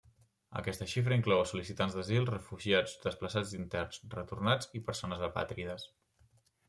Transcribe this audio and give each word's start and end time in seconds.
Aquesta 0.59 0.85
xifra 0.93 1.17
inclou 1.19 1.41
a 1.41 1.43
sol·licitants 1.49 1.97
d'asil, 1.97 2.25
refugiats, 2.31 2.95
desplaçats 3.03 3.53
interns, 3.59 4.01
retornats 4.17 4.73
i 4.81 4.85
persones 4.89 5.23
apàtrides. 5.29 5.87